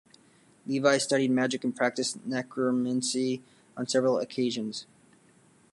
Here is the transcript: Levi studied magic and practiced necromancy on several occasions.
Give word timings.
Levi 0.65 0.97
studied 0.97 1.29
magic 1.29 1.63
and 1.63 1.75
practiced 1.75 2.25
necromancy 2.25 3.43
on 3.77 3.87
several 3.87 4.17
occasions. 4.17 4.87